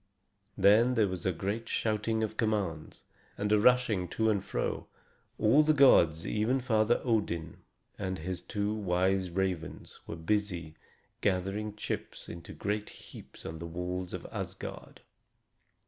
Then 0.57 0.95
there 0.95 1.07
was 1.07 1.27
a 1.27 1.31
great 1.31 1.69
shouting 1.69 2.23
of 2.23 2.35
commands, 2.35 3.03
and 3.37 3.51
a 3.51 3.59
rushing 3.59 4.07
to 4.07 4.31
and 4.31 4.43
fro. 4.43 4.87
All 5.37 5.61
the 5.61 5.75
gods, 5.75 6.25
even 6.25 6.59
Father 6.59 6.99
Odin 7.03 7.57
and 7.99 8.17
his 8.17 8.41
two 8.41 8.73
wise 8.73 9.29
ravens, 9.29 9.99
were 10.07 10.15
busy 10.15 10.73
gathering 11.21 11.75
chips 11.75 12.27
into 12.27 12.51
great 12.51 12.89
heaps 12.89 13.45
on 13.45 13.59
the 13.59 13.67
walls 13.67 14.11
of 14.11 14.25
Asgard. 14.31 15.01